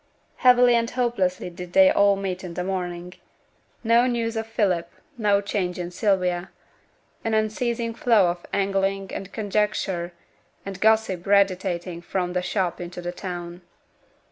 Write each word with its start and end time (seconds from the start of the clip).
Heavily 0.37 0.73
and 0.73 0.89
hopelessly 0.89 1.51
did 1.51 1.73
they 1.73 1.91
all 1.91 2.15
meet 2.15 2.43
in 2.43 2.55
the 2.55 2.63
morning. 2.63 3.13
No 3.83 4.07
news 4.07 4.35
of 4.35 4.47
Philip, 4.47 4.89
no 5.15 5.41
change 5.41 5.77
in 5.77 5.91
Sylvia; 5.91 6.49
an 7.23 7.35
unceasing 7.35 7.93
flow 7.93 8.31
of 8.31 8.43
angling 8.51 9.13
and 9.13 9.31
conjecture 9.31 10.11
and 10.65 10.81
gossip 10.81 11.27
radiating 11.27 12.01
from 12.01 12.33
the 12.33 12.41
shop 12.41 12.81
into 12.81 12.99
the 12.99 13.11
town. 13.11 13.61